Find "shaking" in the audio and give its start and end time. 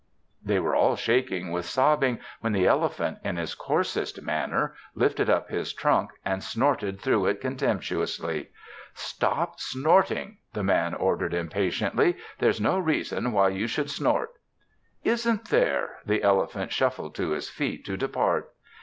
0.95-1.51